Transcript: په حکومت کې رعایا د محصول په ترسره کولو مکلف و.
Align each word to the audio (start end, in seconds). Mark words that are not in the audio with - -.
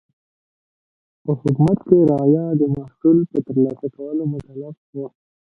په 1.23 1.31
حکومت 1.41 1.79
کې 1.87 2.07
رعایا 2.11 2.45
د 2.55 2.61
محصول 2.75 3.17
په 3.31 3.37
ترسره 3.47 3.87
کولو 3.95 4.23
مکلف 4.33 4.75
و. 4.93 4.97